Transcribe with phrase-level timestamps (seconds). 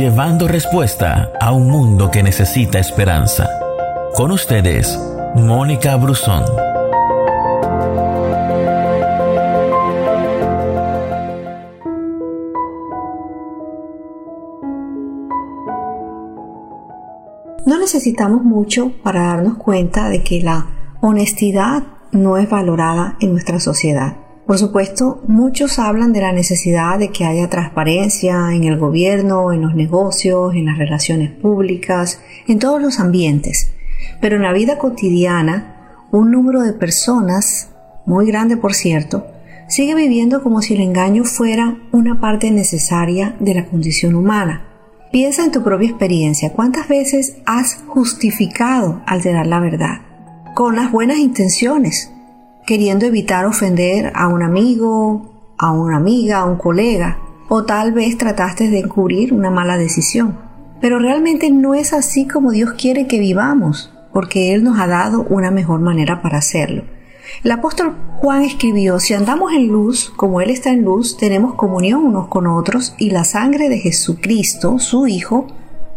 [0.00, 3.46] llevando respuesta a un mundo que necesita esperanza.
[4.14, 4.98] Con ustedes,
[5.34, 6.42] Mónica Brusón.
[17.66, 23.60] No necesitamos mucho para darnos cuenta de que la honestidad no es valorada en nuestra
[23.60, 24.16] sociedad.
[24.50, 29.60] Por supuesto, muchos hablan de la necesidad de que haya transparencia en el gobierno, en
[29.60, 33.70] los negocios, en las relaciones públicas, en todos los ambientes.
[34.20, 37.68] Pero en la vida cotidiana, un número de personas,
[38.06, 39.24] muy grande por cierto,
[39.68, 44.66] sigue viviendo como si el engaño fuera una parte necesaria de la condición humana.
[45.12, 46.52] Piensa en tu propia experiencia.
[46.52, 50.00] ¿Cuántas veces has justificado alterar la verdad?
[50.56, 52.10] Con las buenas intenciones,
[52.66, 58.16] queriendo evitar ofender a un amigo, a una amiga, a un colega, o tal vez
[58.16, 60.38] trataste de encubrir una mala decisión.
[60.80, 65.26] Pero realmente no es así como Dios quiere que vivamos, porque Él nos ha dado
[65.28, 66.84] una mejor manera para hacerlo.
[67.44, 72.04] El apóstol Juan escribió, si andamos en luz, como Él está en luz, tenemos comunión
[72.04, 75.46] unos con otros y la sangre de Jesucristo, su Hijo,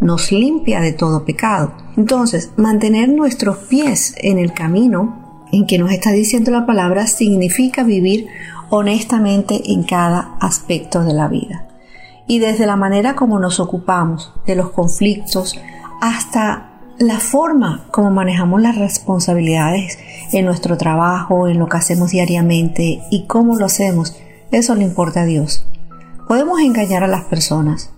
[0.00, 1.72] nos limpia de todo pecado.
[1.96, 5.21] Entonces, mantener nuestros pies en el camino
[5.52, 8.26] en que nos está diciendo la palabra significa vivir
[8.70, 11.68] honestamente en cada aspecto de la vida.
[12.26, 15.60] Y desde la manera como nos ocupamos de los conflictos
[16.00, 19.98] hasta la forma como manejamos las responsabilidades
[20.32, 24.16] en nuestro trabajo, en lo que hacemos diariamente y cómo lo hacemos,
[24.50, 25.66] eso le importa a Dios.
[26.26, 27.90] Podemos engañar a las personas,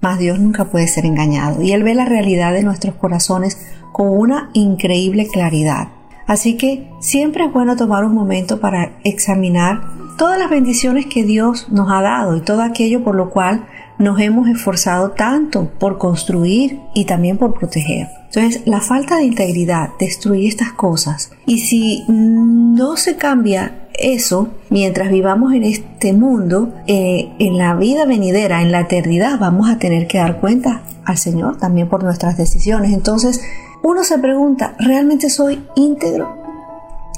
[0.00, 3.58] mas Dios nunca puede ser engañado y Él ve la realidad de nuestros corazones
[3.92, 5.88] con una increíble claridad.
[6.30, 9.82] Así que siempre es bueno tomar un momento para examinar
[10.16, 13.66] todas las bendiciones que Dios nos ha dado y todo aquello por lo cual
[13.98, 18.06] nos hemos esforzado tanto por construir y también por proteger.
[18.26, 21.32] Entonces, la falta de integridad destruye estas cosas.
[21.46, 28.04] Y si no se cambia eso, mientras vivamos en este mundo, eh, en la vida
[28.04, 32.36] venidera, en la eternidad, vamos a tener que dar cuenta al Señor también por nuestras
[32.36, 32.92] decisiones.
[32.92, 33.40] Entonces,
[33.82, 36.36] uno se pregunta, ¿realmente soy íntegro?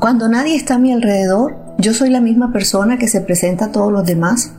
[0.00, 3.72] Cuando nadie está a mi alrededor, yo soy la misma persona que se presenta a
[3.72, 4.52] todos los demás.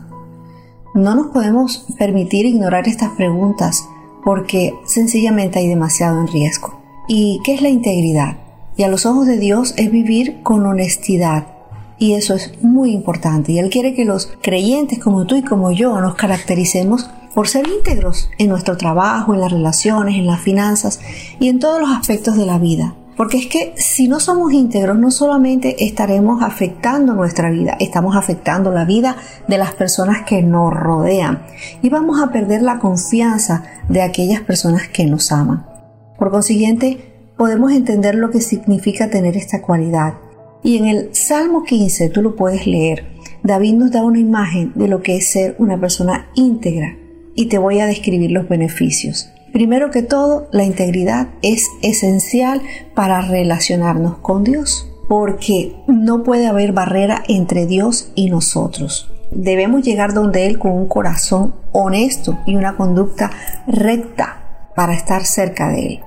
[0.93, 3.83] No nos podemos permitir ignorar estas preguntas
[4.23, 6.81] porque sencillamente hay demasiado en riesgo.
[7.07, 8.37] ¿Y qué es la integridad?
[8.77, 11.47] Y a los ojos de Dios es vivir con honestidad.
[11.97, 13.51] Y eso es muy importante.
[13.51, 17.69] Y Él quiere que los creyentes como tú y como yo nos caractericemos por ser
[17.69, 20.99] íntegros en nuestro trabajo, en las relaciones, en las finanzas
[21.39, 22.95] y en todos los aspectos de la vida.
[23.15, 28.73] Porque es que si no somos íntegros, no solamente estaremos afectando nuestra vida, estamos afectando
[28.73, 29.15] la vida
[29.47, 31.43] de las personas que nos rodean
[31.81, 35.65] y vamos a perder la confianza de aquellas personas que nos aman.
[36.17, 40.15] Por consiguiente, podemos entender lo que significa tener esta cualidad.
[40.61, 43.05] Y en el Salmo 15, tú lo puedes leer,
[43.43, 46.97] David nos da una imagen de lo que es ser una persona íntegra,
[47.39, 49.31] y te voy a describir los beneficios.
[49.53, 52.61] Primero que todo, la integridad es esencial
[52.95, 59.09] para relacionarnos con Dios, porque no puede haber barrera entre Dios y nosotros.
[59.31, 63.31] Debemos llegar donde Él con un corazón honesto y una conducta
[63.67, 65.99] recta para estar cerca de Él.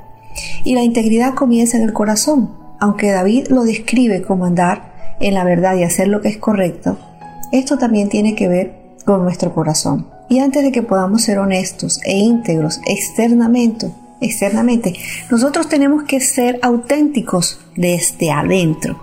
[0.65, 2.51] Y la integridad comienza en el corazón.
[2.79, 6.99] Aunque David lo describe como andar en la verdad y hacer lo que es correcto,
[7.53, 8.75] esto también tiene que ver
[9.07, 10.13] con nuestro corazón.
[10.33, 14.95] Y antes de que podamos ser honestos e íntegros externamente, externamente,
[15.31, 18.99] nosotros tenemos que ser auténticos desde adentro.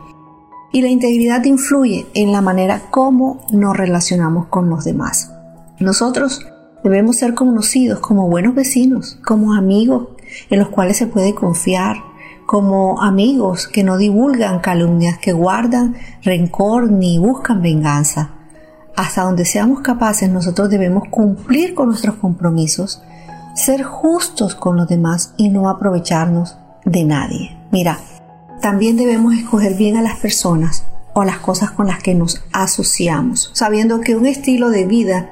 [0.71, 5.31] Y la integridad influye en la manera como nos relacionamos con los demás.
[5.79, 6.47] Nosotros
[6.83, 10.07] debemos ser conocidos como buenos vecinos, como amigos
[10.49, 11.97] en los cuales se puede confiar,
[12.47, 18.38] como amigos que no divulgan calumnias, que guardan rencor ni buscan venganza
[18.99, 23.01] hasta donde seamos capaces, nosotros debemos cumplir con nuestros compromisos,
[23.55, 27.57] ser justos con los demás y no aprovecharnos de nadie.
[27.71, 27.97] Mira,
[28.59, 30.83] también debemos escoger bien a las personas
[31.13, 35.29] o las cosas con las que nos asociamos, sabiendo que un estilo de vida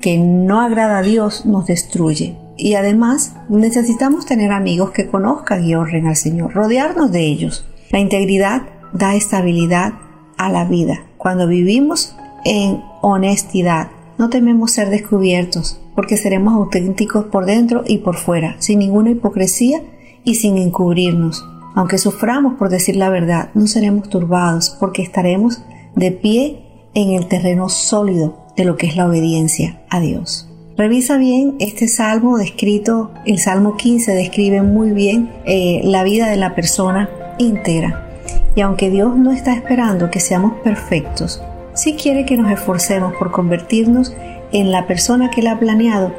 [0.00, 2.38] que no agrada a Dios nos destruye.
[2.56, 7.66] Y además necesitamos tener amigos que conozcan y honren al Señor, rodearnos de ellos.
[7.90, 8.62] La integridad
[8.94, 9.92] da estabilidad
[10.38, 11.02] a la vida.
[11.18, 13.88] Cuando vivimos en honestidad.
[14.18, 19.82] No tememos ser descubiertos, porque seremos auténticos por dentro y por fuera, sin ninguna hipocresía
[20.24, 21.44] y sin encubrirnos.
[21.74, 25.62] Aunque suframos por decir la verdad, no seremos turbados, porque estaremos
[25.96, 26.60] de pie
[26.94, 30.48] en el terreno sólido de lo que es la obediencia a Dios.
[30.76, 36.36] Revisa bien este salmo descrito, el Salmo 15 describe muy bien eh, la vida de
[36.36, 38.08] la persona íntegra.
[38.54, 41.42] Y aunque Dios no está esperando que seamos perfectos,
[41.74, 44.14] sí quiere que nos esforcemos por convertirnos
[44.52, 46.12] en la persona que Él ha planeado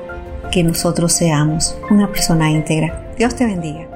[0.51, 3.07] que nosotros seamos, una persona íntegra.
[3.17, 3.88] Dios te bendiga.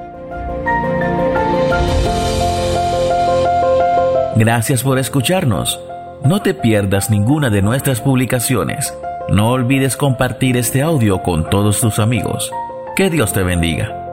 [4.36, 5.80] Gracias por escucharnos.
[6.24, 8.94] No te pierdas ninguna de nuestras publicaciones.
[9.30, 12.51] No olvides compartir este audio con todos tus amigos.
[12.95, 14.06] Que Dios te bendiga.